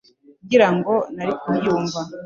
[0.43, 1.99] ngira ngo nari kubyumva